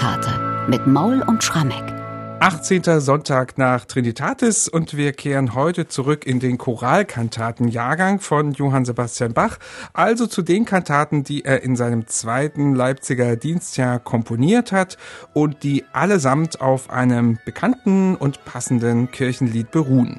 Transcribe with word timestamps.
Choralkantate 0.00 0.40
mit 0.66 0.86
Maul 0.86 1.22
und 1.26 1.44
Schrammeck. 1.44 1.99
18. 2.42 3.00
Sonntag 3.00 3.58
nach 3.58 3.84
Trinitatis 3.84 4.66
und 4.66 4.96
wir 4.96 5.12
kehren 5.12 5.54
heute 5.54 5.88
zurück 5.88 6.24
in 6.24 6.40
den 6.40 6.56
Choralkantatenjahrgang 6.56 8.18
von 8.18 8.52
Johann 8.52 8.86
Sebastian 8.86 9.34
Bach, 9.34 9.58
also 9.92 10.26
zu 10.26 10.40
den 10.40 10.64
Kantaten, 10.64 11.22
die 11.22 11.44
er 11.44 11.62
in 11.62 11.76
seinem 11.76 12.06
zweiten 12.06 12.74
Leipziger 12.74 13.36
Dienstjahr 13.36 13.98
komponiert 13.98 14.72
hat 14.72 14.96
und 15.34 15.62
die 15.64 15.84
allesamt 15.92 16.62
auf 16.62 16.88
einem 16.88 17.38
bekannten 17.44 18.16
und 18.16 18.42
passenden 18.46 19.10
Kirchenlied 19.10 19.70
beruhen. 19.70 20.18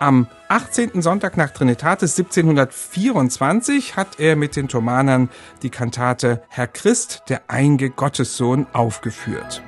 Am 0.00 0.26
18. 0.48 1.00
Sonntag 1.02 1.36
nach 1.36 1.50
Trinitatis 1.50 2.18
1724 2.18 3.94
hat 3.94 4.18
er 4.18 4.34
mit 4.34 4.56
den 4.56 4.66
Thomanern 4.66 5.28
die 5.62 5.70
Kantate 5.70 6.42
Herr 6.48 6.66
Christ, 6.66 7.22
der 7.28 7.42
einge 7.46 7.90
Gottessohn 7.90 8.66
aufgeführt. 8.72 9.62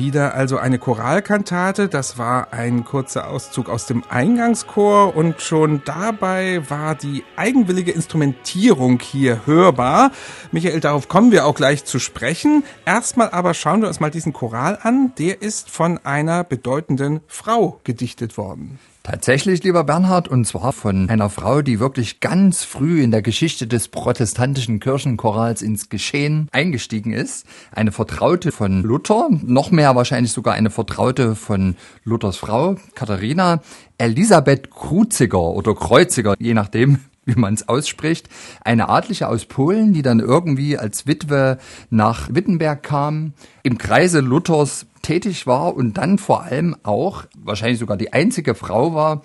Wieder 0.00 0.32
also 0.32 0.56
eine 0.56 0.78
Choralkantate, 0.78 1.86
das 1.90 2.16
war 2.16 2.54
ein 2.54 2.86
kurzer 2.86 3.28
Auszug 3.28 3.68
aus 3.68 3.84
dem 3.84 4.02
Eingangschor 4.08 5.14
und 5.14 5.42
schon 5.42 5.82
dabei 5.84 6.62
war 6.70 6.94
die 6.94 7.22
eigenwillige 7.36 7.92
Instrumentierung 7.92 8.98
hier 8.98 9.44
hörbar. 9.44 10.10
Michael, 10.52 10.80
darauf 10.80 11.08
kommen 11.08 11.32
wir 11.32 11.44
auch 11.44 11.54
gleich 11.54 11.84
zu 11.84 11.98
sprechen. 11.98 12.64
Erstmal 12.86 13.28
aber 13.28 13.52
schauen 13.52 13.82
wir 13.82 13.88
uns 13.88 14.00
mal 14.00 14.10
diesen 14.10 14.32
Choral 14.32 14.78
an. 14.82 15.12
Der 15.18 15.42
ist 15.42 15.68
von 15.68 15.98
einer 16.02 16.44
bedeutenden 16.44 17.20
Frau 17.26 17.78
gedichtet 17.84 18.38
worden. 18.38 18.78
Tatsächlich, 19.10 19.64
lieber 19.64 19.82
Bernhard, 19.82 20.28
und 20.28 20.44
zwar 20.44 20.72
von 20.72 21.10
einer 21.10 21.30
Frau, 21.30 21.62
die 21.62 21.80
wirklich 21.80 22.20
ganz 22.20 22.62
früh 22.62 23.02
in 23.02 23.10
der 23.10 23.22
Geschichte 23.22 23.66
des 23.66 23.88
protestantischen 23.88 24.78
Kirchenchorals 24.78 25.62
ins 25.62 25.88
Geschehen 25.88 26.46
eingestiegen 26.52 27.12
ist. 27.12 27.44
Eine 27.72 27.90
Vertraute 27.90 28.52
von 28.52 28.84
Luther, 28.84 29.28
noch 29.42 29.72
mehr 29.72 29.96
wahrscheinlich 29.96 30.30
sogar 30.30 30.54
eine 30.54 30.70
Vertraute 30.70 31.34
von 31.34 31.74
Luthers 32.04 32.36
Frau, 32.36 32.76
Katharina, 32.94 33.62
Elisabeth 33.98 34.70
Kruziger 34.70 35.42
oder 35.42 35.74
Kreuziger, 35.74 36.36
je 36.38 36.54
nachdem, 36.54 37.00
wie 37.30 37.40
man 37.40 37.54
es 37.54 37.68
ausspricht, 37.68 38.28
eine 38.64 38.88
Adlige 38.88 39.28
aus 39.28 39.46
Polen, 39.46 39.92
die 39.92 40.02
dann 40.02 40.20
irgendwie 40.20 40.76
als 40.76 41.06
Witwe 41.06 41.58
nach 41.90 42.28
Wittenberg 42.32 42.82
kam, 42.82 43.32
im 43.62 43.78
Kreise 43.78 44.20
Luthers 44.20 44.86
tätig 45.02 45.46
war 45.46 45.74
und 45.74 45.94
dann 45.94 46.18
vor 46.18 46.42
allem 46.42 46.76
auch 46.82 47.24
wahrscheinlich 47.38 47.78
sogar 47.78 47.96
die 47.96 48.12
einzige 48.12 48.54
Frau 48.54 48.94
war, 48.94 49.22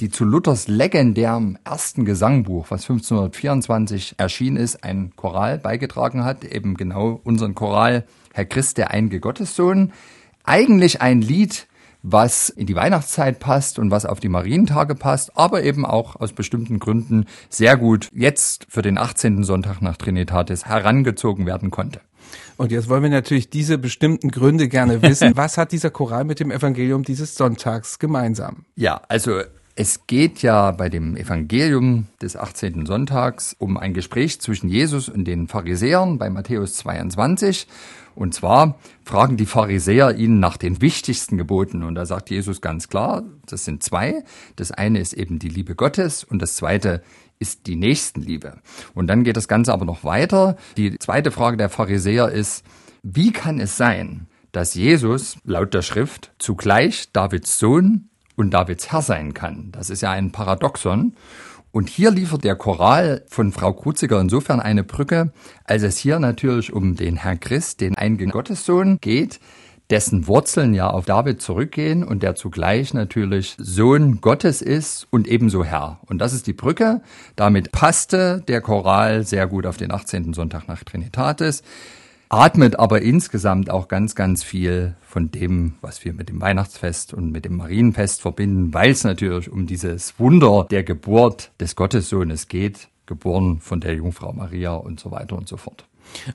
die 0.00 0.08
zu 0.08 0.24
Luthers 0.24 0.66
legendärem 0.66 1.58
ersten 1.62 2.06
Gesangbuch, 2.06 2.70
was 2.70 2.82
1524 2.82 4.14
erschienen 4.16 4.56
ist, 4.56 4.82
ein 4.82 5.12
Choral 5.14 5.58
beigetragen 5.58 6.24
hat, 6.24 6.44
eben 6.44 6.74
genau 6.74 7.20
unseren 7.22 7.54
Choral 7.54 8.06
Herr 8.32 8.46
Christ, 8.46 8.78
der 8.78 8.90
einige 8.92 9.20
Gottessohn. 9.20 9.92
Eigentlich 10.42 11.02
ein 11.02 11.20
Lied, 11.20 11.66
was 12.02 12.48
in 12.48 12.66
die 12.66 12.74
Weihnachtszeit 12.74 13.38
passt 13.38 13.78
und 13.78 13.90
was 13.90 14.06
auf 14.06 14.20
die 14.20 14.28
Marientage 14.28 14.94
passt, 14.94 15.36
aber 15.36 15.62
eben 15.62 15.84
auch 15.84 16.16
aus 16.16 16.32
bestimmten 16.32 16.78
Gründen 16.78 17.26
sehr 17.48 17.76
gut 17.76 18.08
jetzt 18.12 18.66
für 18.68 18.82
den 18.82 18.98
18. 18.98 19.44
Sonntag 19.44 19.80
nach 19.82 19.96
Trinitatis 19.96 20.66
herangezogen 20.66 21.46
werden 21.46 21.70
konnte. 21.70 22.00
Und 22.56 22.72
jetzt 22.72 22.88
wollen 22.88 23.02
wir 23.02 23.10
natürlich 23.10 23.50
diese 23.50 23.78
bestimmten 23.78 24.30
Gründe 24.30 24.68
gerne 24.68 25.02
wissen. 25.02 25.32
Was 25.36 25.56
hat 25.56 25.72
dieser 25.72 25.90
Choral 25.90 26.24
mit 26.24 26.40
dem 26.40 26.50
Evangelium 26.50 27.02
dieses 27.02 27.34
Sonntags 27.34 27.98
gemeinsam? 27.98 28.66
Ja, 28.76 29.00
also 29.08 29.40
es 29.80 30.06
geht 30.06 30.42
ja 30.42 30.72
bei 30.72 30.90
dem 30.90 31.16
Evangelium 31.16 32.06
des 32.20 32.36
18. 32.36 32.84
Sonntags 32.84 33.56
um 33.58 33.78
ein 33.78 33.94
Gespräch 33.94 34.38
zwischen 34.38 34.68
Jesus 34.68 35.08
und 35.08 35.24
den 35.24 35.48
Pharisäern 35.48 36.18
bei 36.18 36.28
Matthäus 36.28 36.74
22. 36.74 37.66
Und 38.14 38.34
zwar 38.34 38.78
fragen 39.04 39.38
die 39.38 39.46
Pharisäer 39.46 40.16
ihn 40.16 40.38
nach 40.38 40.58
den 40.58 40.82
wichtigsten 40.82 41.38
Geboten. 41.38 41.82
Und 41.82 41.94
da 41.94 42.04
sagt 42.04 42.28
Jesus 42.28 42.60
ganz 42.60 42.90
klar, 42.90 43.22
das 43.46 43.64
sind 43.64 43.82
zwei. 43.82 44.22
Das 44.54 44.70
eine 44.70 45.00
ist 45.00 45.14
eben 45.14 45.38
die 45.38 45.48
Liebe 45.48 45.74
Gottes 45.74 46.24
und 46.24 46.42
das 46.42 46.56
zweite 46.56 47.02
ist 47.38 47.66
die 47.66 47.76
Nächstenliebe. 47.76 48.58
Und 48.92 49.06
dann 49.06 49.24
geht 49.24 49.38
das 49.38 49.48
Ganze 49.48 49.72
aber 49.72 49.86
noch 49.86 50.04
weiter. 50.04 50.58
Die 50.76 50.98
zweite 50.98 51.30
Frage 51.30 51.56
der 51.56 51.70
Pharisäer 51.70 52.28
ist, 52.28 52.66
wie 53.02 53.32
kann 53.32 53.58
es 53.58 53.78
sein, 53.78 54.26
dass 54.52 54.74
Jesus 54.74 55.38
laut 55.44 55.72
der 55.72 55.80
Schrift 55.80 56.32
zugleich 56.38 57.12
Davids 57.12 57.58
Sohn 57.58 58.09
und 58.40 58.50
Davids 58.50 58.90
Herr 58.90 59.02
sein 59.02 59.34
kann? 59.34 59.68
Das 59.72 59.90
ist 59.90 60.00
ja 60.00 60.10
ein 60.10 60.32
Paradoxon. 60.32 61.14
Und 61.72 61.88
hier 61.88 62.10
liefert 62.10 62.42
der 62.42 62.56
Choral 62.56 63.24
von 63.28 63.52
Frau 63.52 63.72
Kruziger 63.72 64.20
insofern 64.20 64.58
eine 64.58 64.82
Brücke, 64.82 65.32
als 65.64 65.84
es 65.84 65.98
hier 65.98 66.18
natürlich 66.18 66.72
um 66.72 66.96
den 66.96 67.16
Herrn 67.16 67.38
Christ, 67.38 67.80
den 67.80 67.94
einigen 67.94 68.30
Gottessohn 68.30 68.98
geht, 69.00 69.38
dessen 69.88 70.26
Wurzeln 70.26 70.74
ja 70.74 70.88
auf 70.88 71.04
David 71.04 71.42
zurückgehen 71.42 72.02
und 72.02 72.22
der 72.22 72.34
zugleich 72.34 72.94
natürlich 72.94 73.56
Sohn 73.58 74.20
Gottes 74.20 74.62
ist 74.62 75.06
und 75.10 75.28
ebenso 75.28 75.64
Herr. 75.64 76.00
Und 76.06 76.18
das 76.18 76.32
ist 76.32 76.46
die 76.46 76.52
Brücke. 76.52 77.02
Damit 77.36 77.70
passte 77.72 78.42
der 78.48 78.60
Choral 78.60 79.24
sehr 79.24 79.46
gut 79.46 79.66
auf 79.66 79.76
den 79.76 79.92
18. 79.92 80.32
Sonntag 80.32 80.66
nach 80.66 80.82
Trinitatis 80.82 81.62
atmet 82.30 82.78
aber 82.78 83.02
insgesamt 83.02 83.70
auch 83.70 83.88
ganz, 83.88 84.14
ganz 84.14 84.42
viel 84.42 84.94
von 85.02 85.30
dem, 85.30 85.74
was 85.80 86.04
wir 86.04 86.14
mit 86.14 86.28
dem 86.28 86.40
Weihnachtsfest 86.40 87.12
und 87.12 87.32
mit 87.32 87.44
dem 87.44 87.56
Marienfest 87.56 88.22
verbinden, 88.22 88.72
weil 88.72 88.92
es 88.92 89.04
natürlich 89.04 89.50
um 89.50 89.66
dieses 89.66 90.18
Wunder 90.18 90.66
der 90.70 90.84
Geburt 90.84 91.50
des 91.60 91.74
Gottessohnes 91.74 92.46
geht, 92.46 92.88
geboren 93.06 93.58
von 93.60 93.80
der 93.80 93.94
Jungfrau 93.94 94.32
Maria 94.32 94.74
und 94.74 95.00
so 95.00 95.10
weiter 95.10 95.36
und 95.36 95.48
so 95.48 95.56
fort. 95.56 95.84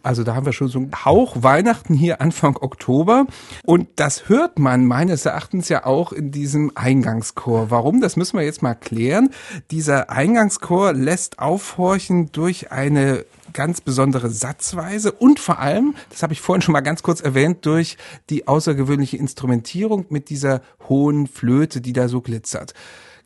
Also 0.03 0.23
da 0.23 0.35
haben 0.35 0.45
wir 0.45 0.53
schon 0.53 0.67
so 0.67 0.79
einen 0.79 0.91
Hauch 1.05 1.43
Weihnachten 1.43 1.93
hier 1.93 2.21
Anfang 2.21 2.57
Oktober. 2.57 3.25
Und 3.63 3.87
das 3.97 4.29
hört 4.29 4.59
man 4.59 4.85
meines 4.85 5.25
Erachtens 5.25 5.69
ja 5.69 5.85
auch 5.85 6.11
in 6.11 6.31
diesem 6.31 6.71
Eingangschor. 6.75 7.71
Warum? 7.71 8.01
Das 8.01 8.15
müssen 8.15 8.37
wir 8.37 8.45
jetzt 8.45 8.61
mal 8.61 8.75
klären. 8.75 9.31
Dieser 9.71 10.09
Eingangschor 10.09 10.93
lässt 10.93 11.39
aufhorchen 11.39 12.31
durch 12.31 12.71
eine 12.71 13.25
ganz 13.55 13.81
besondere 13.81 14.29
Satzweise 14.29 15.11
und 15.11 15.39
vor 15.39 15.59
allem, 15.59 15.95
das 16.09 16.21
habe 16.21 16.33
ich 16.33 16.41
vorhin 16.41 16.61
schon 16.61 16.73
mal 16.73 16.81
ganz 16.81 17.01
kurz 17.01 17.21
erwähnt, 17.21 17.65
durch 17.65 17.97
die 18.29 18.47
außergewöhnliche 18.47 19.17
Instrumentierung 19.17 20.05
mit 20.09 20.29
dieser 20.29 20.61
hohen 20.89 21.25
Flöte, 21.25 21.81
die 21.81 21.93
da 21.93 22.07
so 22.07 22.21
glitzert. 22.21 22.73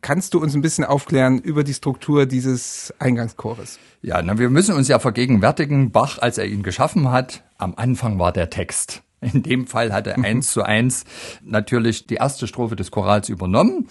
Kannst 0.02 0.34
du 0.34 0.40
uns 0.40 0.56
ein 0.56 0.62
bisschen 0.62 0.86
aufklären 0.86 1.40
über 1.40 1.66
die 1.66 1.74
Struktur 1.74 2.26
dieses 2.26 2.94
Eingangschores? 3.00 3.80
Ja, 4.02 4.22
na, 4.22 4.38
wir 4.38 4.50
müssen 4.50 4.76
uns 4.76 4.88
ja 4.88 5.00
vergegenwärtigen, 5.00 5.92
Bach, 5.92 6.20
als 6.20 6.38
er 6.38 6.46
ihn 6.46 6.64
geschaffen 6.64 7.12
hat, 7.12 7.44
am 7.58 7.74
Anfang 7.76 8.20
war 8.20 8.32
der 8.32 8.50
Text. 8.50 9.02
In 9.22 9.44
dem 9.44 9.68
Fall 9.68 9.92
hat 9.92 10.08
er 10.08 10.18
mhm. 10.18 10.26
eins 10.26 10.54
zu 10.54 10.64
eins 10.64 11.04
natürlich 11.44 12.08
die 12.08 12.16
erste 12.16 12.48
Strophe 12.48 12.78
des 12.78 12.92
Chorals 12.92 13.28
übernommen. 13.28 13.88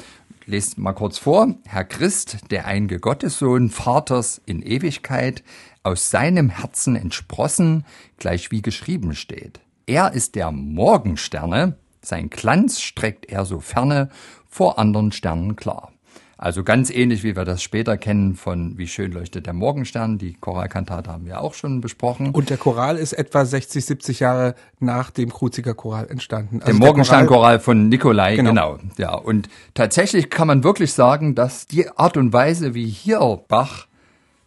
Lest 0.47 0.78
mal 0.78 0.94
kurz 0.94 1.19
vor. 1.19 1.55
Herr 1.66 1.84
Christ, 1.84 2.38
der 2.50 2.65
einge 2.65 3.00
Gottessohn, 3.00 3.69
Vaters 3.69 4.41
in 4.46 4.62
Ewigkeit, 4.62 5.43
aus 5.88 6.11
seinem 6.11 6.50
Herzen 6.50 6.96
entsprossen, 6.96 7.87
gleich 8.19 8.50
wie 8.50 8.61
geschrieben 8.61 9.14
steht. 9.14 9.61
Er 9.87 10.12
ist 10.12 10.35
der 10.35 10.52
Morgensterne, 10.52 11.76
sein 12.02 12.29
Glanz 12.29 12.82
streckt 12.82 13.25
er 13.25 13.46
so 13.46 13.61
ferne 13.61 14.11
vor 14.50 14.79
anderen 14.79 15.12
Sternen 15.12 15.56
klar. 15.56 15.90
Also 16.37 16.62
ganz 16.62 16.90
ähnlich, 16.90 17.25
wie 17.25 17.35
wir 17.35 17.46
das 17.46 17.62
später 17.62 17.96
kennen 17.96 18.37
von 18.37 18.76
Wie 18.76 18.87
schön 18.87 19.12
leuchtet 19.12 19.46
der 19.46 19.55
Morgenstern. 19.55 20.19
Die 20.19 20.35
Choralkantate 20.35 21.11
haben 21.11 21.25
wir 21.25 21.40
auch 21.40 21.55
schon 21.55 21.81
besprochen. 21.81 22.32
Und 22.32 22.50
der 22.50 22.58
Choral 22.58 22.99
ist 22.99 23.14
etwa 23.14 23.46
60, 23.46 23.87
70 23.87 24.20
Jahre 24.20 24.55
nach 24.79 25.11
dem 25.11 25.32
Kruziger 25.32 25.73
Choral 25.73 26.08
entstanden. 26.11 26.61
Also 26.61 26.67
der 26.67 26.87
Morgenstern-Choral 26.87 27.61
von 27.61 27.88
Nikolai, 27.88 28.37
genau. 28.37 28.50
genau. 28.50 28.79
Ja, 28.99 29.14
und 29.14 29.49
tatsächlich 29.73 30.29
kann 30.29 30.49
man 30.49 30.62
wirklich 30.62 30.93
sagen, 30.93 31.34
dass 31.34 31.67
die 31.67 31.88
Art 31.88 32.19
und 32.19 32.32
Weise, 32.34 32.75
wie 32.75 32.87
hier 32.87 33.41
Bach 33.49 33.88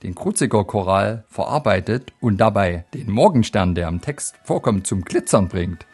den 0.04 0.16
Kruziger 0.16 0.64
Choral 0.64 1.24
verarbeitet 1.30 2.14
und 2.20 2.38
dabei 2.38 2.86
den 2.94 3.12
Morgenstern, 3.12 3.76
der 3.76 3.88
im 3.88 4.02
Text 4.02 4.36
vorkommt, 4.44 4.88
zum 4.88 5.04
Glitzern 5.04 5.48
bringt, 5.48 5.86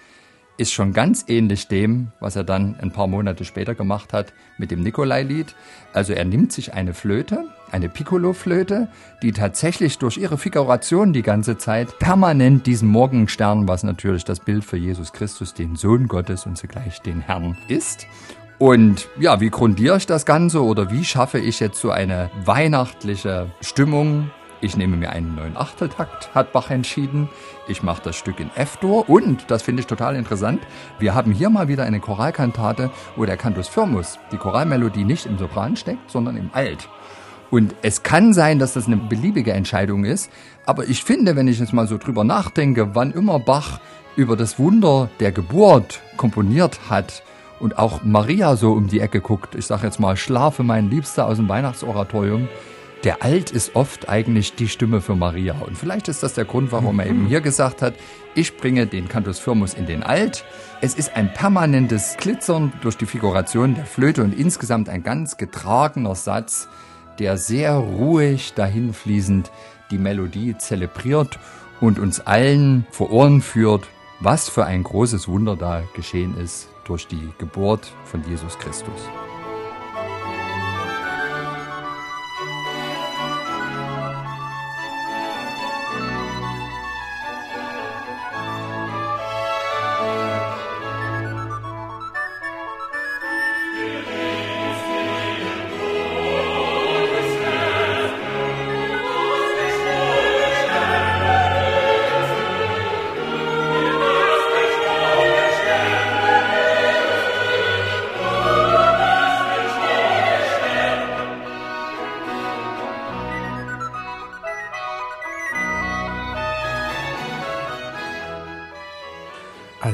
ist 0.57 0.73
schon 0.73 0.91
ganz 0.91 1.25
ähnlich 1.27 1.67
dem, 1.67 2.11
was 2.19 2.35
er 2.35 2.43
dann 2.43 2.75
ein 2.79 2.91
paar 2.91 3.07
Monate 3.07 3.45
später 3.45 3.75
gemacht 3.75 4.11
hat 4.11 4.33
mit 4.57 4.71
dem 4.71 4.81
Nikolai-Lied. 4.81 5.53
Also 5.93 6.13
er 6.13 6.25
nimmt 6.25 6.51
sich 6.51 6.73
eine 6.73 6.93
Flöte, 6.93 7.45
eine 7.71 7.89
Piccolo-Flöte, 7.89 8.87
die 9.21 9.33
tatsächlich 9.33 9.99
durch 9.99 10.17
ihre 10.17 10.37
Figuration 10.37 11.13
die 11.13 11.21
ganze 11.21 11.57
Zeit 11.57 11.99
permanent 11.99 12.65
diesen 12.65 12.89
Morgenstern, 12.89 13.67
was 13.67 13.83
natürlich 13.83 14.25
das 14.25 14.39
Bild 14.39 14.65
für 14.65 14.77
Jesus 14.77 15.13
Christus, 15.13 15.53
den 15.53 15.75
Sohn 15.75 16.07
Gottes 16.07 16.45
und 16.45 16.57
zugleich 16.57 17.01
den 17.01 17.21
Herrn 17.21 17.55
ist. 17.67 18.07
Und 18.59 19.07
ja, 19.19 19.39
wie 19.39 19.51
grundiere 19.51 19.97
ich 19.97 20.07
das 20.07 20.25
Ganze 20.25 20.63
oder 20.63 20.89
wie 20.89 21.03
schaffe 21.03 21.37
ich 21.37 21.59
jetzt 21.59 21.79
so 21.79 21.91
eine 21.91 22.31
weihnachtliche 22.43 23.51
Stimmung? 23.61 24.31
Ich 24.61 24.75
nehme 24.75 24.97
mir 24.97 25.11
einen 25.11 25.35
neuen 25.35 25.55
Achteltakt, 25.55 26.33
hat 26.33 26.53
Bach 26.53 26.71
entschieden. 26.71 27.29
Ich 27.67 27.83
mache 27.83 28.01
das 28.03 28.15
Stück 28.15 28.39
in 28.39 28.49
F-Dur 28.55 29.07
und, 29.07 29.51
das 29.51 29.61
finde 29.61 29.81
ich 29.81 29.85
total 29.85 30.15
interessant, 30.15 30.59
wir 30.97 31.13
haben 31.13 31.31
hier 31.31 31.51
mal 31.51 31.67
wieder 31.67 31.83
eine 31.83 31.99
Choralkantate, 31.99 32.89
wo 33.15 33.25
der 33.25 33.37
Cantus 33.37 33.67
Firmus, 33.67 34.17
die 34.31 34.37
Choralmelodie 34.37 35.03
nicht 35.03 35.27
im 35.27 35.37
Sopran 35.37 35.75
steckt, 35.75 36.09
sondern 36.09 36.35
im 36.35 36.49
Alt. 36.53 36.89
Und 37.51 37.75
es 37.83 38.01
kann 38.01 38.33
sein, 38.33 38.57
dass 38.57 38.73
das 38.73 38.87
eine 38.87 38.97
beliebige 38.97 39.53
Entscheidung 39.53 40.03
ist, 40.03 40.31
aber 40.65 40.85
ich 40.85 41.03
finde, 41.03 41.35
wenn 41.35 41.47
ich 41.47 41.59
jetzt 41.59 41.73
mal 41.73 41.87
so 41.87 41.99
drüber 41.99 42.23
nachdenke, 42.23 42.95
wann 42.95 43.11
immer 43.11 43.37
Bach 43.37 43.79
über 44.15 44.35
das 44.35 44.57
Wunder 44.57 45.11
der 45.19 45.31
Geburt 45.31 46.01
komponiert 46.17 46.79
hat, 46.89 47.21
und 47.59 47.77
auch 47.77 48.03
Maria 48.03 48.55
so 48.55 48.71
um 48.73 48.87
die 48.87 48.99
Ecke 48.99 49.21
guckt, 49.21 49.55
ich 49.55 49.65
sage 49.65 49.85
jetzt 49.85 49.99
mal, 49.99 50.17
schlafe 50.17 50.63
mein 50.63 50.89
Liebster 50.89 51.27
aus 51.27 51.37
dem 51.37 51.49
Weihnachtsoratorium, 51.49 52.47
der 53.03 53.23
Alt 53.23 53.51
ist 53.51 53.75
oft 53.75 54.09
eigentlich 54.09 54.55
die 54.55 54.67
Stimme 54.67 55.01
für 55.01 55.15
Maria. 55.15 55.55
Und 55.59 55.77
vielleicht 55.77 56.07
ist 56.07 56.23
das 56.23 56.33
der 56.33 56.45
Grund, 56.45 56.71
warum 56.71 56.99
er 56.99 57.05
eben 57.05 57.27
hier 57.27 57.41
gesagt 57.41 57.81
hat, 57.81 57.93
ich 58.33 58.57
bringe 58.57 58.87
den 58.87 59.07
Cantus 59.07 59.39
Firmus 59.39 59.75
in 59.75 59.85
den 59.85 60.03
Alt. 60.03 60.43
Es 60.81 60.95
ist 60.95 61.15
ein 61.15 61.31
permanentes 61.31 62.17
Glitzern 62.17 62.73
durch 62.81 62.97
die 62.97 63.05
Figuration 63.05 63.75
der 63.75 63.85
Flöte 63.85 64.23
und 64.23 64.37
insgesamt 64.37 64.89
ein 64.89 65.03
ganz 65.03 65.37
getragener 65.37 66.15
Satz, 66.15 66.67
der 67.19 67.37
sehr 67.37 67.73
ruhig 67.73 68.53
dahinfließend 68.55 69.51
die 69.91 69.99
Melodie 69.99 70.57
zelebriert 70.57 71.39
und 71.79 71.99
uns 71.99 72.19
allen 72.19 72.85
vor 72.91 73.11
Ohren 73.11 73.41
führt, 73.41 73.87
was 74.19 74.49
für 74.49 74.65
ein 74.65 74.83
großes 74.83 75.27
Wunder 75.27 75.55
da 75.55 75.83
geschehen 75.95 76.35
ist 76.37 76.67
durch 76.87 77.07
die 77.07 77.33
Geburt 77.37 77.91
von 78.05 78.23
Jesus 78.23 78.57
Christus. 78.57 79.09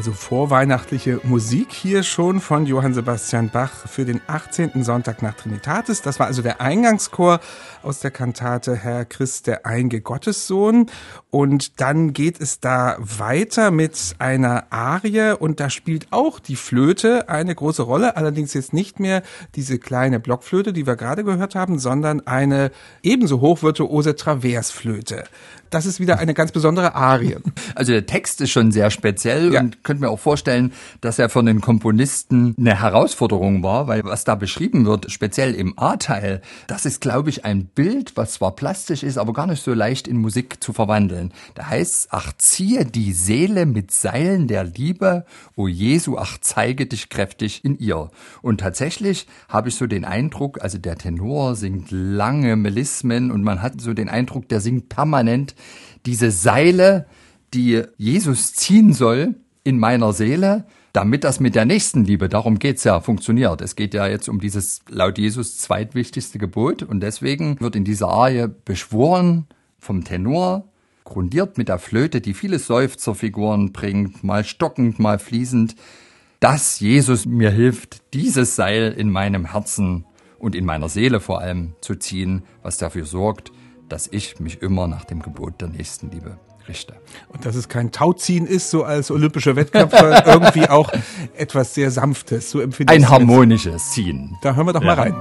Also 0.03 0.11
vorweihnachtliche 0.11 1.21
Musik 1.23 1.71
hier 1.71 2.03
schon 2.03 2.41
von 2.41 2.65
Johann 2.65 2.93
Sebastian 2.93 3.49
Bach 3.49 3.87
für 3.87 4.03
den 4.03 4.19
18. 4.27 4.83
Sonntag 4.83 5.21
nach 5.21 5.33
Trinitatis. 5.33 6.01
Das 6.01 6.19
war 6.19 6.27
also 6.27 6.41
der 6.41 6.59
Eingangschor 6.59 7.39
aus 7.83 8.01
der 8.01 8.11
Kantate 8.11 8.75
Herr 8.75 9.05
Christ 9.05 9.47
der 9.47 9.65
Einge 9.65 10.01
Gottessohn. 10.01 10.87
Und 11.31 11.79
dann 11.79 12.11
geht 12.11 12.41
es 12.41 12.59
da 12.59 12.97
weiter 12.99 13.71
mit 13.71 14.15
einer 14.19 14.65
Arie 14.71 15.37
und 15.39 15.61
da 15.61 15.69
spielt 15.69 16.07
auch 16.11 16.41
die 16.41 16.57
Flöte 16.57 17.29
eine 17.29 17.55
große 17.55 17.83
Rolle. 17.83 18.17
Allerdings 18.17 18.53
jetzt 18.53 18.73
nicht 18.73 18.99
mehr 18.99 19.23
diese 19.55 19.79
kleine 19.79 20.19
Blockflöte, 20.19 20.73
die 20.73 20.85
wir 20.85 20.97
gerade 20.97 21.23
gehört 21.23 21.55
haben, 21.55 21.79
sondern 21.79 22.27
eine 22.27 22.71
ebenso 23.03 23.39
hochvirtuose 23.39 24.17
Traversflöte 24.17 25.23
das 25.73 25.85
ist 25.85 25.99
wieder 25.99 26.19
eine 26.19 26.33
ganz 26.33 26.51
besondere 26.51 26.95
Arie. 26.95 27.37
Also 27.75 27.91
der 27.91 28.05
Text 28.05 28.41
ist 28.41 28.51
schon 28.51 28.71
sehr 28.71 28.91
speziell 28.91 29.53
ja. 29.53 29.61
und 29.61 29.83
könnte 29.93 30.05
mir 30.05 30.09
auch 30.09 30.19
vorstellen, 30.19 30.73
dass 31.01 31.19
er 31.19 31.29
von 31.29 31.45
den 31.45 31.61
Komponisten 31.61 32.55
eine 32.57 32.81
Herausforderung 32.81 33.61
war, 33.61 33.87
weil 33.87 34.03
was 34.03 34.23
da 34.23 34.33
beschrieben 34.33 34.85
wird, 34.85 35.11
speziell 35.11 35.53
im 35.53 35.77
A-Teil, 35.77 36.41
das 36.65 36.85
ist, 36.85 36.99
glaube 36.99 37.29
ich, 37.29 37.45
ein 37.45 37.65
Bild, 37.65 38.17
was 38.17 38.33
zwar 38.33 38.55
plastisch 38.55 39.03
ist, 39.03 39.19
aber 39.19 39.33
gar 39.33 39.45
nicht 39.45 39.61
so 39.61 39.73
leicht 39.73 40.07
in 40.07 40.17
Musik 40.17 40.63
zu 40.63 40.73
verwandeln. 40.73 41.31
Da 41.53 41.67
heißt 41.67 42.07
ach 42.09 42.33
ziehe 42.37 42.85
die 42.85 43.13
Seele 43.13 43.67
mit 43.67 43.91
Seilen 43.91 44.47
der 44.47 44.63
Liebe, 44.63 45.25
o 45.55 45.67
Jesu, 45.67 46.17
ach 46.17 46.39
zeige 46.41 46.87
dich 46.87 47.09
kräftig 47.09 47.63
in 47.63 47.77
ihr. 47.77 48.09
Und 48.41 48.61
tatsächlich 48.61 49.27
habe 49.47 49.69
ich 49.69 49.75
so 49.75 49.85
den 49.85 50.05
Eindruck, 50.05 50.61
also 50.63 50.79
der 50.79 50.97
Tenor 50.97 51.55
singt 51.55 51.91
lange 51.91 52.55
Melismen 52.55 53.29
und 53.29 53.43
man 53.43 53.61
hat 53.61 53.79
so 53.79 53.93
den 53.93 54.09
Eindruck, 54.09 54.49
der 54.49 54.59
singt 54.59 54.89
permanent 54.89 55.53
diese 56.07 56.31
Seile, 56.31 57.05
die 57.53 57.83
Jesus 57.97 58.53
ziehen 58.53 58.93
soll 58.93 59.35
in 59.63 59.79
meiner 59.79 60.13
Seele, 60.13 60.65
damit 60.91 61.23
das 61.23 61.39
mit 61.39 61.55
der 61.55 61.65
Nächstenliebe, 61.65 62.29
darum 62.29 62.59
geht's 62.59 62.83
ja, 62.83 62.99
funktioniert. 62.99 63.61
Es 63.61 63.75
geht 63.75 63.93
ja 63.93 64.07
jetzt 64.07 64.29
um 64.29 64.39
dieses 64.39 64.81
laut 64.89 65.17
Jesus 65.17 65.57
zweitwichtigste 65.57 66.37
Gebot 66.37 66.83
und 66.83 66.99
deswegen 66.99 67.59
wird 67.59 67.75
in 67.75 67.83
dieser 67.83 68.09
Arie 68.09 68.47
beschworen 68.65 69.47
vom 69.79 70.03
Tenor, 70.03 70.65
grundiert 71.03 71.57
mit 71.57 71.69
der 71.69 71.79
Flöte, 71.79 72.21
die 72.21 72.33
viele 72.33 72.59
Seufzerfiguren 72.59 73.71
bringt, 73.71 74.23
mal 74.23 74.43
stockend, 74.43 74.99
mal 74.99 75.17
fließend, 75.17 75.75
dass 76.39 76.79
Jesus 76.79 77.25
mir 77.25 77.51
hilft, 77.51 78.13
dieses 78.13 78.55
Seil 78.55 78.91
in 78.91 79.09
meinem 79.09 79.51
Herzen 79.51 80.05
und 80.37 80.55
in 80.55 80.65
meiner 80.65 80.89
Seele 80.89 81.21
vor 81.21 81.39
allem 81.39 81.73
zu 81.79 81.95
ziehen, 81.95 82.43
was 82.61 82.77
dafür 82.77 83.05
sorgt, 83.05 83.51
dass 83.89 84.07
ich 84.07 84.39
mich 84.39 84.61
immer 84.61 84.87
nach 84.87 85.05
dem 85.05 85.21
Gebot 85.21 85.61
der 85.61 85.69
Nächstenliebe 85.69 86.37
richte. 86.67 86.93
Und 87.29 87.45
dass 87.45 87.55
es 87.55 87.69
kein 87.69 87.91
Tauziehen 87.91 88.45
ist, 88.45 88.69
so 88.69 88.83
als 88.83 89.11
olympischer 89.11 89.55
Wettkampf, 89.55 89.97
sondern 89.97 90.23
irgendwie 90.25 90.69
auch 90.69 90.91
etwas 91.35 91.73
sehr 91.73 91.91
Sanftes. 91.91 92.51
So 92.51 92.61
empfinde 92.61 92.93
Ein 92.93 93.09
harmonisches 93.09 93.91
Ziehen. 93.91 94.37
Da 94.41 94.55
hören 94.55 94.67
wir 94.67 94.73
doch 94.73 94.81
ja. 94.81 94.95
mal 94.95 95.01
rein. 95.01 95.15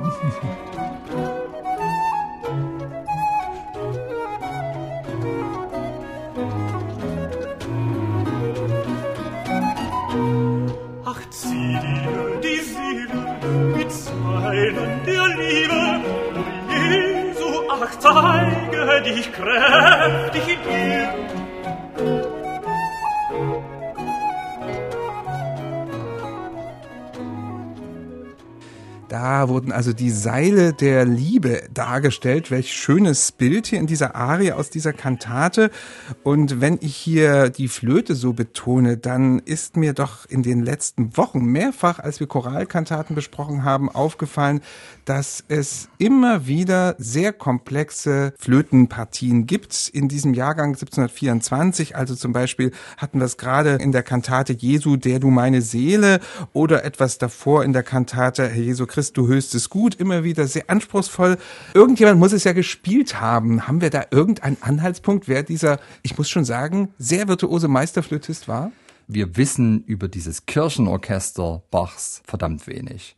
Ach, 11.05 11.21
zieh 11.31 11.78
dir 11.78 12.40
die 12.43 12.61
Seele 12.61 13.76
mit 13.76 13.90
Zeilen 13.90 15.00
der 15.07 15.28
Liebe, 15.28 16.00
o 16.37 16.73
Jesu, 16.73 17.62
ach, 17.71 17.99
zeige 17.99 19.02
dich 19.02 19.33
kräftig 19.33 20.43
in 20.49 20.71
ihr. 20.71 21.41
Da 29.23 29.49
wurden 29.49 29.71
also 29.71 29.93
die 29.93 30.11
Seile 30.11 30.73
der 30.73 31.05
Liebe 31.05 31.62
dargestellt. 31.73 32.50
Welch 32.50 32.73
schönes 32.73 33.31
Bild 33.31 33.69
hier 33.69 33.79
in 33.79 33.87
dieser 33.87 34.17
Arie 34.17 34.50
aus 34.50 34.69
dieser 34.69 34.93
Kantate. 34.93 35.71
Und 36.25 36.61
wenn 36.61 36.76
ich 36.81 36.97
hier 36.97 37.49
die 37.49 37.69
Flöte 37.69 38.17
so 38.17 38.33
betone, 38.33 38.97
dann 38.97 39.38
ist 39.38 39.76
mir 39.76 39.93
doch 39.93 40.26
in 40.29 40.43
den 40.43 40.64
letzten 40.64 41.17
Wochen 41.17 41.45
mehrfach, 41.45 42.00
als 42.00 42.19
wir 42.19 42.26
Choralkantaten 42.26 43.14
besprochen 43.14 43.62
haben, 43.62 43.88
aufgefallen, 43.88 44.61
dass 45.05 45.45
es 45.47 45.88
immer 45.99 46.49
wieder 46.49 46.97
sehr 46.99 47.33
komplexe 47.33 48.35
Flötenpartien 48.41 49.47
gibt. 49.47 49.88
In 49.93 50.09
diesem 50.09 50.35
Jahrgang 50.35 50.71
1724, 50.71 51.95
also 51.95 52.17
zum 52.17 52.33
Beispiel 52.33 52.73
hatten 52.97 53.21
wir 53.21 53.26
es 53.26 53.37
gerade 53.37 53.75
in 53.75 53.93
der 53.93 54.02
Kantate 54.02 54.52
Jesu, 54.52 54.97
der 54.97 55.21
du 55.21 55.31
meine 55.31 55.62
Seele 55.62 56.19
oder 56.52 56.85
etwas 56.85 57.19
davor 57.19 57.62
in 57.62 57.73
der 57.73 57.85
Kantate 57.85 58.49
Herr 58.49 58.61
Jesu 58.61 58.85
Christus 58.85 59.12
Du 59.12 59.28
höchstes 59.28 59.69
Gut, 59.69 59.95
immer 59.95 60.25
wieder 60.25 60.47
sehr 60.47 60.71
anspruchsvoll. 60.71 61.38
Irgendjemand 61.75 62.19
muss 62.19 62.33
es 62.33 62.45
ja 62.45 62.52
gespielt 62.52 63.21
haben. 63.21 63.66
Haben 63.66 63.81
wir 63.81 63.90
da 63.90 64.04
irgendeinen 64.11 64.57
Anhaltspunkt, 64.61 65.28
wer 65.28 65.42
dieser, 65.42 65.78
ich 66.02 66.16
muss 66.16 66.31
schon 66.31 66.45
sagen, 66.45 66.95
sehr 66.99 67.28
virtuose 67.28 67.69
Meisterflötist 67.69 68.49
war? 68.49 68.73
Wir 69.09 69.37
wissen 69.37 69.85
über 69.85 70.09
dieses 70.09 70.47
Kirchenorchester 70.47 71.62
Bachs 71.71 72.23
verdammt 72.25 72.66
wenig. 72.66 73.16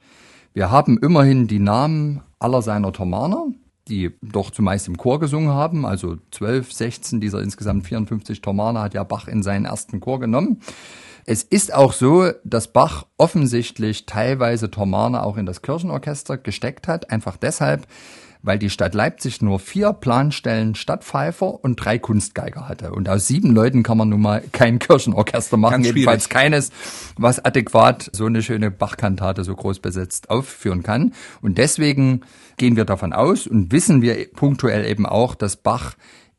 Wir 0.52 0.70
haben 0.70 0.98
immerhin 0.98 1.46
die 1.46 1.58
Namen 1.58 2.22
aller 2.38 2.62
seiner 2.62 2.92
Thomaner, 2.92 3.46
die 3.88 4.12
doch 4.22 4.50
zumeist 4.50 4.88
im 4.88 4.96
Chor 4.96 5.20
gesungen 5.20 5.50
haben, 5.50 5.84
also 5.84 6.16
12, 6.30 6.72
16 6.72 7.20
dieser 7.20 7.42
insgesamt 7.42 7.86
54 7.86 8.40
Thomaner 8.40 8.82
hat 8.82 8.94
ja 8.94 9.04
Bach 9.04 9.28
in 9.28 9.42
seinen 9.42 9.66
ersten 9.66 10.00
Chor 10.00 10.20
genommen. 10.20 10.60
Es 11.26 11.42
ist 11.42 11.72
auch 11.72 11.92
so, 11.92 12.30
dass 12.44 12.68
Bach 12.68 13.06
offensichtlich 13.16 14.04
teilweise 14.04 14.70
Thomaner 14.70 15.24
auch 15.24 15.36
in 15.36 15.46
das 15.46 15.62
Kirchenorchester 15.62 16.36
gesteckt 16.36 16.86
hat, 16.86 17.10
einfach 17.10 17.38
deshalb, 17.38 17.86
weil 18.42 18.58
die 18.58 18.68
Stadt 18.68 18.92
Leipzig 18.92 19.40
nur 19.40 19.58
vier 19.58 19.94
Planstellen 19.94 20.74
Stadtpfeifer 20.74 21.64
und 21.64 21.76
drei 21.76 21.98
Kunstgeiger 21.98 22.68
hatte. 22.68 22.92
Und 22.92 23.08
aus 23.08 23.26
sieben 23.26 23.54
Leuten 23.54 23.82
kann 23.82 23.96
man 23.96 24.10
nun 24.10 24.20
mal 24.20 24.42
kein 24.52 24.78
Kirchenorchester 24.78 25.56
machen, 25.56 25.82
Ganz 25.82 25.86
jedenfalls 25.86 26.24
schwierig. 26.24 26.42
keines, 26.42 26.70
was 27.16 27.42
adäquat 27.42 28.10
so 28.12 28.26
eine 28.26 28.42
schöne 28.42 28.70
Bachkantate 28.70 29.44
so 29.44 29.54
groß 29.54 29.78
besetzt 29.78 30.28
aufführen 30.28 30.82
kann. 30.82 31.14
Und 31.40 31.56
deswegen 31.56 32.20
gehen 32.58 32.76
wir 32.76 32.84
davon 32.84 33.14
aus 33.14 33.46
und 33.46 33.72
wissen 33.72 34.02
wir 34.02 34.30
punktuell 34.30 34.84
eben 34.84 35.06
auch, 35.06 35.34
dass 35.34 35.56
Bach 35.56 35.94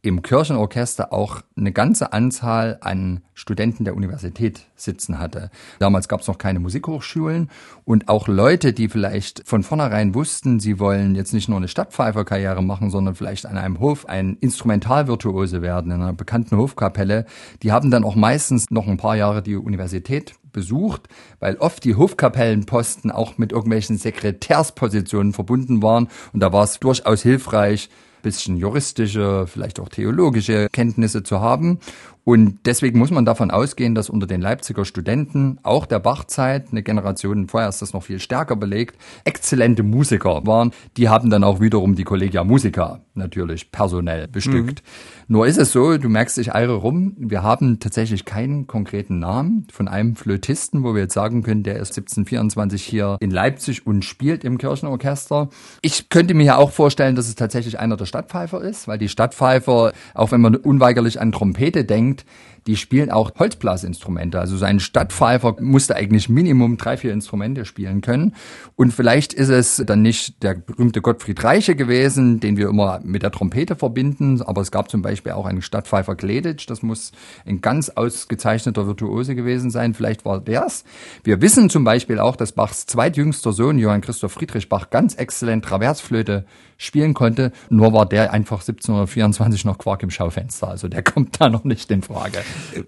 im 0.05 0.21
Kirchenorchester 0.21 1.11
auch 1.11 1.41
eine 1.57 1.71
ganze 1.71 2.13
Anzahl 2.13 2.77
an 2.81 3.21
Studenten 3.33 3.85
der 3.85 3.95
Universität 3.95 4.67
sitzen 4.75 5.17
hatte. 5.17 5.49
Damals 5.79 6.07
gab 6.07 6.21
es 6.21 6.27
noch 6.27 6.37
keine 6.37 6.59
Musikhochschulen 6.59 7.49
und 7.85 8.07
auch 8.07 8.27
Leute, 8.27 8.71
die 8.71 8.87
vielleicht 8.87 9.41
von 9.45 9.63
vornherein 9.63 10.13
wussten, 10.13 10.59
sie 10.59 10.79
wollen 10.79 11.15
jetzt 11.15 11.33
nicht 11.33 11.49
nur 11.49 11.57
eine 11.57 11.67
Stadtpfeiferkarriere 11.67 12.61
machen, 12.61 12.91
sondern 12.91 13.15
vielleicht 13.15 13.47
an 13.47 13.57
einem 13.57 13.79
Hof 13.79 14.05
ein 14.07 14.37
Instrumentalvirtuose 14.39 15.63
werden, 15.63 15.91
in 15.91 16.01
einer 16.01 16.13
bekannten 16.13 16.55
Hofkapelle, 16.57 17.25
die 17.63 17.71
haben 17.71 17.89
dann 17.89 18.03
auch 18.03 18.15
meistens 18.15 18.67
noch 18.69 18.87
ein 18.87 18.97
paar 18.97 19.15
Jahre 19.15 19.41
die 19.41 19.55
Universität 19.55 20.35
besucht, 20.51 21.09
weil 21.39 21.55
oft 21.55 21.83
die 21.83 21.95
Hofkapellenposten 21.95 23.11
auch 23.11 23.39
mit 23.39 23.51
irgendwelchen 23.51 23.97
Sekretärspositionen 23.97 25.33
verbunden 25.33 25.81
waren 25.81 26.09
und 26.31 26.41
da 26.41 26.53
war 26.53 26.63
es 26.63 26.79
durchaus 26.79 27.23
hilfreich, 27.23 27.89
bisschen 28.25 28.57
juristische, 28.57 29.45
vielleicht 29.47 29.79
auch 29.79 29.87
theologische 29.87 30.67
Kenntnisse 30.71 31.21
zu 31.23 31.39
haben. 31.39 31.79
Und 32.25 32.57
deswegen 32.65 32.97
muss 32.97 33.11
man 33.11 33.23
davon 33.23 33.51
ausgehen, 33.51 33.93
dass 33.93 34.09
unter 34.09 34.25
den 34.25 34.41
Leipziger 34.41 34.83
Studenten 34.83 35.59
auch 35.61 35.85
der 35.85 35.99
Bachzeit, 35.99 36.69
eine 36.71 36.81
Generation 36.81 37.47
vorher 37.47 37.69
ist 37.69 37.83
das 37.83 37.93
noch 37.93 38.01
viel 38.01 38.19
stärker 38.19 38.55
belegt, 38.55 38.97
exzellente 39.25 39.83
Musiker 39.83 40.45
waren. 40.47 40.71
Die 40.97 41.07
haben 41.07 41.29
dann 41.29 41.43
auch 41.43 41.61
wiederum 41.61 41.95
die 41.95 42.03
Collegia 42.03 42.43
Musica 42.43 43.01
natürlich 43.13 43.71
personell 43.71 44.27
bestückt. 44.27 44.81
Nur 45.27 45.45
ist 45.45 45.57
es 45.57 45.71
so, 45.71 45.97
du 45.97 46.09
merkst, 46.09 46.37
ich 46.39 46.53
eire 46.53 46.73
rum, 46.73 47.13
wir 47.17 47.43
haben 47.43 47.79
tatsächlich 47.79 48.25
keinen 48.25 48.65
konkreten 48.65 49.19
Namen 49.19 49.67
von 49.71 49.87
einem 49.87 50.15
Flötisten, 50.15 50.83
wo 50.83 50.95
wir 50.95 51.03
jetzt 51.03 51.13
sagen 51.13 51.43
können, 51.43 51.61
der 51.61 51.75
ist 51.75 51.91
1724 51.91 52.83
hier 52.83 53.17
in 53.19 53.31
Leipzig 53.31 53.85
und 53.85 54.03
spielt 54.03 54.43
im 54.43 54.57
Kirchenorchester. 54.57 55.49
Ich 55.81 56.09
könnte 56.09 56.33
mir 56.33 56.45
ja 56.45 56.57
auch 56.57 56.71
vorstellen, 56.71 57.15
dass 57.15 57.27
es 57.27 57.35
tatsächlich 57.35 57.79
einer 57.79 57.97
der 57.97 58.05
Stadtpfeifer 58.05 58.61
ist, 58.61 58.87
weil 58.87 58.97
die 58.97 59.09
Stadtpfeifer, 59.09 59.93
auch 60.13 60.31
wenn 60.31 60.41
man 60.41 60.55
unweigerlich 60.55 61.21
an 61.21 61.31
Trompete 61.31 61.85
denkt, 61.85 62.14
And. 62.15 62.23
Die 62.67 62.77
spielen 62.77 63.11
auch 63.11 63.31
Holzblasinstrumente. 63.37 64.39
Also 64.39 64.57
sein 64.57 64.79
Stadtpfeifer 64.79 65.57
musste 65.59 65.95
eigentlich 65.95 66.29
Minimum 66.29 66.77
drei, 66.77 66.97
vier 66.97 67.13
Instrumente 67.13 67.65
spielen 67.65 68.01
können. 68.01 68.33
Und 68.75 68.91
vielleicht 68.91 69.33
ist 69.33 69.49
es 69.49 69.83
dann 69.85 70.01
nicht 70.01 70.41
der 70.41 70.55
berühmte 70.55 71.01
Gottfried 71.01 71.43
Reiche 71.43 71.75
gewesen, 71.75 72.39
den 72.39 72.57
wir 72.57 72.69
immer 72.69 73.01
mit 73.03 73.21
der 73.21 73.31
Trompete 73.31 73.75
verbinden, 73.75 74.41
aber 74.41 74.61
es 74.61 74.71
gab 74.71 74.89
zum 74.89 75.01
Beispiel 75.01 75.33
auch 75.33 75.45
einen 75.45 75.61
Stadtpfeifer 75.61 76.15
Kleditsch. 76.15 76.69
Das 76.69 76.81
muss 76.81 77.11
ein 77.45 77.61
ganz 77.61 77.89
ausgezeichneter 77.89 78.87
Virtuose 78.87 79.35
gewesen 79.35 79.69
sein. 79.69 79.93
Vielleicht 79.93 80.25
war 80.25 80.39
der's. 80.39 80.85
Wir 81.23 81.41
wissen 81.41 81.69
zum 81.69 81.83
Beispiel 81.83 82.19
auch, 82.19 82.35
dass 82.35 82.51
Bachs 82.51 82.87
zweitjüngster 82.87 83.53
Sohn, 83.53 83.77
Johann 83.77 84.01
Christoph 84.01 84.33
Friedrich 84.33 84.69
Bach, 84.69 84.89
ganz 84.89 85.15
exzellent 85.15 85.65
Traversflöte 85.65 86.45
spielen 86.77 87.13
konnte. 87.13 87.51
Nur 87.69 87.93
war 87.93 88.05
der 88.05 88.33
einfach 88.33 88.61
1724 88.61 89.65
noch 89.65 89.77
Quark 89.77 90.03
im 90.03 90.09
Schaufenster. 90.09 90.67
Also 90.67 90.87
der 90.87 91.03
kommt 91.15 91.39
da 91.39 91.49
noch 91.49 91.63
nicht 91.63 91.89
in 91.91 92.01
Frage. 92.01 92.39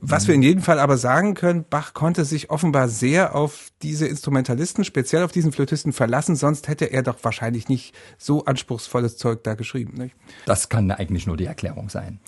Was 0.01 0.27
wir 0.27 0.35
in 0.35 0.41
jedem 0.41 0.61
Fall 0.63 0.79
aber 0.79 0.97
sagen 0.97 1.33
können, 1.33 1.65
Bach 1.69 1.93
konnte 1.93 2.25
sich 2.25 2.49
offenbar 2.49 2.89
sehr 2.89 3.35
auf 3.35 3.71
diese 3.81 4.07
Instrumentalisten, 4.07 4.83
speziell 4.83 5.23
auf 5.23 5.31
diesen 5.31 5.51
Flötisten 5.51 5.93
verlassen, 5.93 6.35
sonst 6.35 6.67
hätte 6.67 6.85
er 6.85 7.03
doch 7.03 7.17
wahrscheinlich 7.21 7.69
nicht 7.69 7.93
so 8.17 8.45
anspruchsvolles 8.45 9.17
Zeug 9.17 9.43
da 9.43 9.53
geschrieben. 9.53 9.93
Nicht? 9.97 10.15
Das 10.45 10.69
kann 10.69 10.89
eigentlich 10.91 11.27
nur 11.27 11.37
die 11.37 11.45
Erklärung 11.45 11.89
sein. 11.89 12.19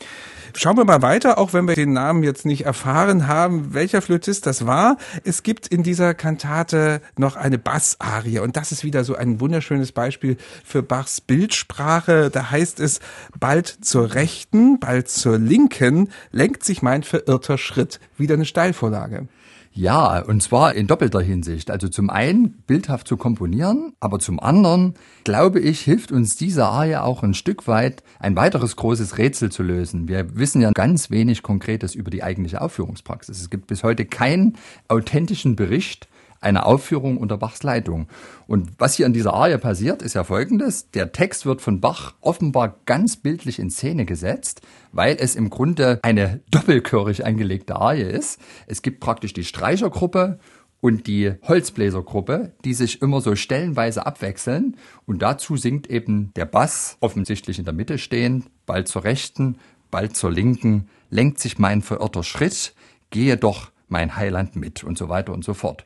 Schauen 0.55 0.77
wir 0.77 0.86
mal 0.86 1.01
weiter, 1.01 1.38
auch 1.38 1.53
wenn 1.53 1.67
wir 1.67 1.75
den 1.75 1.93
Namen 1.93 2.24
jetzt 2.24 2.46
nicht 2.46 2.65
erfahren 2.65 3.27
haben, 3.27 3.74
welcher 3.74 4.01
Flötist 4.01 4.46
das 4.46 4.65
war. 4.65 4.98
Es 5.24 5.43
gibt 5.43 5.67
in 5.67 5.84
dieser 5.84 6.13
Kantate 6.13 7.01
noch 7.17 7.36
eine 7.36 7.58
Bassarie 7.58 8.39
und 8.39 8.58
das 8.58 8.72
ist 8.72 8.84
wieder 8.84 9.03
so 9.03 9.15
ein 9.15 9.39
wunderschönes 9.39 9.91
Beispiel 9.91 10.38
für 10.63 10.84
Bachs 10.84 11.22
Bildsprache. 11.22 12.29
Da 12.29 12.51
heißt 12.51 12.79
es, 12.79 13.00
bald 13.39 13.67
zur 13.67 14.13
rechten, 14.15 14.79
bald 14.79 15.10
zur 15.10 15.38
linken 15.38 16.10
lenkt 16.31 16.63
sich 16.63 16.81
mein 16.81 17.03
verirrter 17.03 17.28
Schritt. 17.57 18.00
Wieder 18.17 18.36
eine 18.36 18.45
Steilvorlage. 18.45 19.27
Ja, 19.71 20.19
und 20.21 20.41
zwar 20.41 20.74
in 20.74 20.88
doppelter 20.88 21.21
Hinsicht. 21.21 21.69
Also 21.69 21.88
zum 21.88 22.09
einen 22.09 22.63
bildhaft 22.65 23.07
zu 23.07 23.17
komponieren, 23.17 23.93
aber 24.00 24.19
zum 24.19 24.39
anderen, 24.39 24.95
glaube 25.24 25.59
ich, 25.59 25.81
hilft 25.81 26.12
uns 26.12 26.36
diese 26.36 26.65
Arie 26.65 26.98
auch 26.98 27.21
ein 27.24 27.36
Stück 27.36 27.67
weit, 27.67 28.03
ein 28.19 28.36
weiteres 28.36 28.75
großes 28.75 29.17
Rätsel 29.17 29.51
zu 29.51 29.62
lösen. 29.62 30.07
Wir 30.07 30.36
wissen 30.36 30.62
ja 30.62 30.71
ganz 30.71 31.12
wenig 31.12 31.43
Konkretes 31.43 31.93
über 31.93 32.09
die 32.09 32.24
eigentliche 32.24 32.62
Aufführungspraxis. 32.62 33.39
Es 33.39 33.50
gibt 33.50 33.67
bis 33.67 33.83
heute 33.83 34.05
keinen 34.05 34.57
authentischen 34.88 35.55
Bericht 35.55 36.09
einer 36.41 36.65
Aufführung 36.65 37.17
unter 37.17 37.38
Bachs 37.38 37.63
Leitung. 37.63 38.08
Und 38.48 38.72
was 38.77 38.96
hier 38.96 39.05
in 39.05 39.13
dieser 39.13 39.34
Arie 39.34 39.58
passiert, 39.58 40.01
ist 40.01 40.15
ja 40.15 40.24
folgendes. 40.24 40.91
Der 40.91 41.12
Text 41.12 41.46
wird 41.46 41.62
von 41.62 41.81
Bach 41.81 42.13
offenbar 42.22 42.75
ganz 42.86 43.17
bildlich 43.17 43.60
in 43.60 43.69
Szene 43.69 44.05
gesetzt, 44.05 44.62
weil 44.91 45.17
es 45.19 45.36
im 45.36 45.50
Grunde 45.50 46.00
eine 46.01 46.41
doppelchörig 46.51 47.25
angelegte 47.25 47.75
Arie 47.75 48.03
ist. 48.03 48.39
Es 48.67 48.81
gibt 48.81 49.00
praktisch 49.00 49.34
die 49.34 49.43
Streichergruppe 49.43 50.39
und 50.81 51.08
die 51.08 51.34
Holzbläsergruppe, 51.43 52.53
die 52.63 52.74
sich 52.74 53.01
immer 53.01 53.22
so 53.22 53.36
stellenweise 53.36 54.05
abwechseln. 54.05 54.77
Und 55.05 55.22
dazu 55.22 55.58
singt 55.58 55.89
eben 55.89 56.31
der 56.36 56.46
Bass, 56.46 56.98
offensichtlich 57.01 57.60
in 57.60 57.65
der 57.65 57.74
Mitte 57.74 57.98
stehend, 57.98 58.46
bald 58.65 58.88
zur 58.88 59.03
rechten, 59.03 59.58
bald 59.91 60.15
zur 60.15 60.31
linken, 60.31 60.88
lenkt 61.10 61.39
sich 61.39 61.60
mein 61.60 61.81
verirrter 61.81 62.24
Schritt, 62.24 62.74
gehe 63.10 63.38
doch 63.38 63.72
mein 63.88 64.15
Heiland 64.15 64.55
mit 64.55 64.84
und 64.84 64.98
so 64.98 65.10
weiter 65.10 65.34
und 65.34 65.43
so 65.43 65.53
fort. 65.53 65.86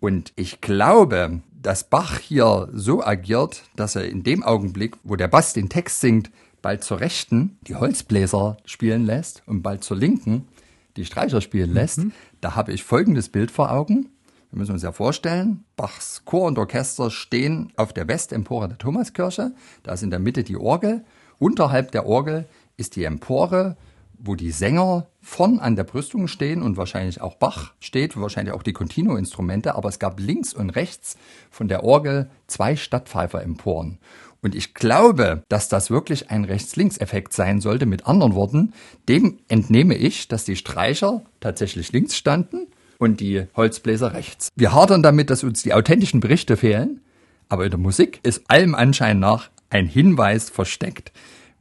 Und 0.00 0.32
ich 0.36 0.60
glaube, 0.60 1.40
dass 1.52 1.88
Bach 1.88 2.18
hier 2.18 2.68
so 2.72 3.04
agiert, 3.04 3.62
dass 3.76 3.96
er 3.96 4.06
in 4.06 4.22
dem 4.22 4.42
Augenblick, 4.42 4.96
wo 5.02 5.16
der 5.16 5.28
Bass 5.28 5.54
den 5.54 5.68
Text 5.68 6.00
singt, 6.00 6.30
bald 6.60 6.84
zur 6.84 7.00
rechten 7.00 7.58
die 7.66 7.74
Holzbläser 7.74 8.56
spielen 8.64 9.04
lässt 9.06 9.42
und 9.46 9.62
bald 9.62 9.84
zur 9.84 9.96
linken 9.96 10.48
die 10.96 11.04
Streicher 11.04 11.40
spielen 11.40 11.72
lässt, 11.72 12.00
da 12.40 12.54
habe 12.54 12.72
ich 12.72 12.84
folgendes 12.84 13.28
Bild 13.28 13.50
vor 13.50 13.72
Augen. 13.72 14.10
Wir 14.50 14.58
müssen 14.58 14.72
uns 14.72 14.82
ja 14.82 14.92
vorstellen, 14.92 15.64
Bachs 15.76 16.22
Chor 16.24 16.46
und 16.46 16.58
Orchester 16.58 17.10
stehen 17.10 17.72
auf 17.76 17.92
der 17.92 18.06
Westempore 18.06 18.68
der 18.68 18.78
Thomaskirche. 18.78 19.52
Da 19.82 19.92
ist 19.92 20.02
in 20.02 20.10
der 20.10 20.20
Mitte 20.20 20.44
die 20.44 20.56
Orgel. 20.56 21.04
Unterhalb 21.38 21.90
der 21.90 22.06
Orgel 22.06 22.46
ist 22.76 22.94
die 22.94 23.04
Empore, 23.04 23.76
wo 24.18 24.34
die 24.34 24.50
Sänger 24.50 25.06
vorn 25.20 25.58
an 25.58 25.76
der 25.76 25.84
Brüstung 25.84 26.28
stehen 26.28 26.62
und 26.62 26.76
wahrscheinlich 26.76 27.20
auch 27.20 27.36
Bach 27.36 27.72
steht, 27.80 28.20
wahrscheinlich 28.20 28.54
auch 28.54 28.62
die 28.62 28.72
Continuo-Instrumente, 28.72 29.74
aber 29.74 29.88
es 29.88 29.98
gab 29.98 30.20
links 30.20 30.54
und 30.54 30.70
rechts 30.70 31.16
von 31.50 31.68
der 31.68 31.84
Orgel 31.84 32.30
zwei 32.46 32.76
Stadtpfeifer-Emporen. 32.76 33.98
Und 34.42 34.54
ich 34.54 34.74
glaube, 34.74 35.42
dass 35.48 35.70
das 35.70 35.90
wirklich 35.90 36.30
ein 36.30 36.44
Rechts-Links-Effekt 36.44 37.32
sein 37.32 37.62
sollte. 37.62 37.86
Mit 37.86 38.06
anderen 38.06 38.34
Worten, 38.34 38.74
dem 39.08 39.38
entnehme 39.48 39.94
ich, 39.94 40.28
dass 40.28 40.44
die 40.44 40.56
Streicher 40.56 41.22
tatsächlich 41.40 41.92
links 41.92 42.14
standen 42.14 42.66
und 42.98 43.20
die 43.20 43.46
Holzbläser 43.56 44.12
rechts. 44.12 44.48
Wir 44.54 44.74
hadern 44.74 45.02
damit, 45.02 45.30
dass 45.30 45.44
uns 45.44 45.62
die 45.62 45.72
authentischen 45.72 46.20
Berichte 46.20 46.58
fehlen, 46.58 47.00
aber 47.48 47.64
in 47.64 47.70
der 47.70 47.80
Musik 47.80 48.20
ist 48.22 48.42
allem 48.48 48.74
Anschein 48.74 49.18
nach 49.18 49.48
ein 49.70 49.86
Hinweis 49.86 50.50
versteckt, 50.50 51.12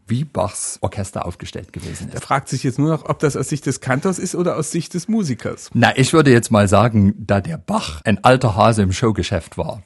wie 0.08 0.26
Bachs 0.26 0.80
Orchester 0.82 1.26
aufgestellt 1.26 1.74
gewesen 1.74 2.10
Da 2.12 2.18
ist. 2.18 2.24
fragt 2.24 2.50
sich 2.50 2.64
jetzt 2.64 2.80
nur 2.80 2.90
noch, 2.90 3.10
ob 3.10 3.20
das 3.20 3.36
aus 3.38 3.50
Sicht 3.50 3.66
des 3.66 3.82
Kantors 3.82 4.20
ist 4.20 4.36
oder 4.36 4.58
aus 4.58 4.72
Sicht 4.72 4.94
des 4.94 5.08
Musikers. 5.08 5.70
Na, 5.74 5.96
ich 5.98 6.14
würde 6.14 6.32
jetzt 6.32 6.52
mal 6.52 6.68
sagen, 6.68 7.14
da 7.18 7.42
der 7.42 7.58
Bach 7.58 8.02
ein 8.04 8.24
alter 8.24 8.56
Hase 8.56 8.82
im 8.82 8.92
Showgeschäft 8.92 9.58
war 9.58 9.84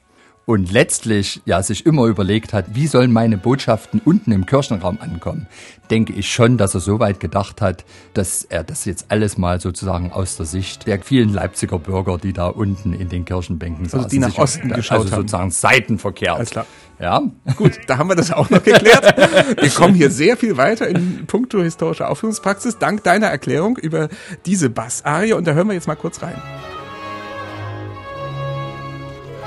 und 0.48 0.72
letztlich 0.72 1.42
ja 1.44 1.62
sich 1.62 1.86
immer 1.86 2.06
überlegt 2.06 2.54
hat, 2.54 2.74
wie 2.74 2.88
sollen 2.88 3.12
meine 3.12 3.38
Botschaften 3.38 4.00
unten 4.04 4.32
im 4.32 4.46
Kirchenraum 4.46 4.98
ankommen, 5.02 5.46
denke 5.92 6.14
ich 6.14 6.32
schon, 6.32 6.58
dass 6.58 6.74
er 6.74 6.80
so 6.80 7.02
weit 7.02 7.20
gedacht 7.20 7.60
hat, 7.60 7.84
dass 8.14 8.46
er 8.46 8.64
das 8.64 8.86
jetzt 8.86 9.08
alles 9.10 9.38
mal 9.38 9.60
sozusagen 9.60 10.14
aus 10.14 10.38
der 10.38 10.46
Sicht 10.46 10.88
der 10.88 11.02
vielen 11.02 11.34
Leipziger 11.34 11.78
Bürger, 11.80 12.18
die 12.18 12.32
da 12.32 12.48
unten 12.48 12.94
in 12.94 13.10
den 13.10 13.26
Kirchenbänken 13.26 13.90
saßen, 13.90 14.08
die 14.10 14.20
nach 14.20 14.38
Osten 14.38 14.70
geschaut 14.70 15.00
also 15.00 15.12
haben. 15.12 15.22
sozusagen 15.24 15.52
seitenverkehrt. 15.52 16.38
Alles 16.38 16.50
klar. 16.52 16.66
Ja, 16.98 17.24
Gut, 17.58 17.74
da 17.88 17.98
haben 17.98 18.10
wir 18.10 18.16
das 18.16 18.32
auch 18.32 18.50
noch 18.50 18.64
geklärt. 18.64 19.18
Wir 19.62 19.70
kommen 19.70 19.96
hier 19.96 20.10
sehr 20.10 20.38
viel 20.38 20.56
weiter 20.56 20.88
in 20.88 21.28
puncto 21.28 21.62
historischer 21.62 22.10
Aufführungspraxis, 22.10 22.78
dank 22.80 23.04
deiner 23.04 23.28
Erklärung 23.28 23.78
über 23.78 24.08
diese 24.46 24.70
Bassarie. 24.70 25.34
Und 25.34 25.46
da 25.46 25.52
hören 25.52 25.68
wir 25.68 25.74
jetzt 25.74 25.88
mal 25.88 25.96
kurz 25.96 26.24
rein. 26.24 26.42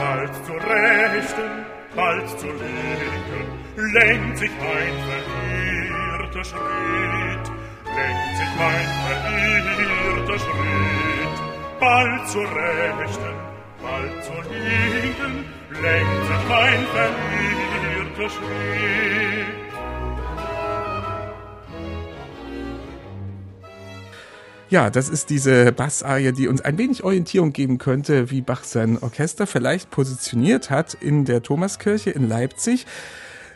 bald 0.00 0.34
zur 0.46 0.56
Rechten, 0.56 1.50
bald 1.94 2.28
zur 2.40 2.54
Linken, 2.54 3.46
lenkt 3.92 4.38
sich 4.38 4.50
mein 4.58 4.96
verirrter 5.08 6.44
Schritt, 6.44 7.46
lenkt 7.98 8.36
sich 8.40 8.52
mein 8.62 8.88
verirrter 9.04 10.38
Schritt, 10.38 11.36
bald 11.78 12.28
zur 12.28 12.44
Rechten, 12.44 13.36
bald 13.82 14.24
zur 14.24 14.42
Linken, 14.44 15.44
lenkt 15.82 16.22
sich 16.28 16.44
mein 16.48 16.82
verirrter 16.94 18.30
Schritt. 18.30 19.59
Ja, 24.70 24.88
das 24.88 25.08
ist 25.08 25.30
diese 25.30 25.72
Bassarie, 25.72 26.30
die 26.30 26.46
uns 26.46 26.60
ein 26.60 26.78
wenig 26.78 27.02
Orientierung 27.02 27.52
geben 27.52 27.78
könnte, 27.78 28.30
wie 28.30 28.40
Bach 28.40 28.62
sein 28.62 28.98
Orchester 28.98 29.48
vielleicht 29.48 29.90
positioniert 29.90 30.70
hat 30.70 30.94
in 30.94 31.24
der 31.24 31.42
Thomaskirche 31.42 32.10
in 32.10 32.28
Leipzig. 32.28 32.86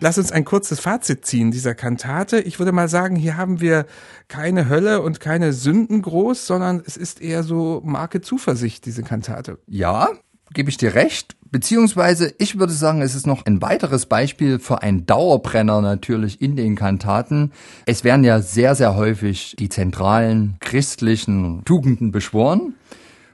Lass 0.01 0.19
uns 0.19 0.33
ein 0.33 0.45
kurzes 0.45 0.81
Fazit 0.81 1.25
ziehen 1.25 1.53
dieser 1.53 1.77
Kantate. 1.77 2.41
Ich 2.41 2.59
würde 2.59 2.73
mal 2.73 2.89
sagen, 2.89 3.15
hier 3.15 3.37
haben 3.37 3.61
wir 3.61 3.87
keine 4.27 4.69
Hölle 4.69 5.03
und 5.03 5.21
keine 5.21 5.53
Sünden 5.53 6.03
groß, 6.03 6.49
sondern 6.49 6.83
es 6.85 6.97
ist 6.97 7.23
eher 7.23 7.45
so 7.45 7.81
Marke 7.85 8.21
Zuversicht, 8.21 8.85
diese 8.85 9.05
Kantate. 9.05 9.59
Ja, 9.69 10.09
gebe 10.55 10.71
ich 10.71 10.77
dir 10.77 10.95
recht. 10.95 11.37
Beziehungsweise, 11.51 12.35
ich 12.39 12.59
würde 12.59 12.73
sagen, 12.73 13.03
es 13.03 13.15
ist 13.15 13.27
noch 13.27 13.47
ein 13.47 13.63
weiteres 13.63 14.07
Beispiel 14.07 14.59
für 14.59 14.83
einen 14.83 15.07
Dauerbrenner 15.07 15.81
natürlich 15.81 16.41
in 16.41 16.57
den 16.57 16.75
Kantaten. 16.75 17.53
Es 17.87 18.03
werden 18.03 18.25
ja 18.25 18.41
sehr, 18.41 18.75
sehr 18.75 18.97
häufig 18.97 19.55
die 19.59 19.69
zentralen 19.69 20.57
christlichen 20.61 21.65
Tugenden 21.65 22.11
beschworen. 22.11 22.75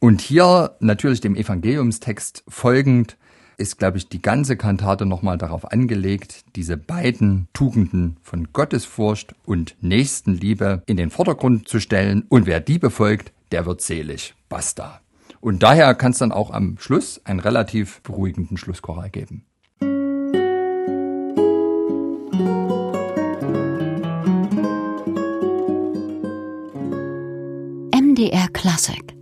Und 0.01 0.21
hier 0.21 0.77
natürlich 0.81 1.21
dem 1.21 1.37
Evangeliumstext 1.37 2.45
folgend 2.49 3.17
ist, 3.57 3.79
glaube 3.79 3.99
ich, 3.99 4.09
die 4.09 4.23
ganze 4.23 4.57
Kantate 4.57 5.05
nochmal 5.07 5.39
darauf 5.39 5.71
angelegt, 5.71 6.45
diese 6.57 6.77
beiden 6.77 7.49
Tugenden 7.53 8.17
von 8.23 8.49
Gottesfurcht 8.53 9.35
und 9.45 9.77
Nächstenliebe 9.83 10.83
in 10.87 10.97
den 10.97 11.11
Vordergrund 11.11 11.69
zu 11.69 11.79
stellen. 11.79 12.25
Und 12.29 12.47
wer 12.47 12.61
die 12.61 12.79
befolgt, 12.79 13.33
der 13.53 13.67
wird 13.67 13.83
selig. 13.83 14.35
Basta. 14.49 15.01
Und 15.41 15.63
daher 15.63 15.95
kann 15.95 16.13
es 16.13 16.19
dann 16.19 16.33
auch 16.33 16.51
am 16.51 16.77
Schluss 16.79 17.21
einen 17.25 17.41
relativ 17.41 18.03
beruhigenden 18.03 18.59
Schlusschoral 18.59 19.09
geben. 19.11 19.47
MDR 27.93 28.49
Classic 28.53 29.20